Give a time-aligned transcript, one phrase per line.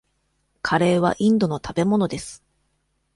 [0.63, 2.43] カレーはインドの食べ物です。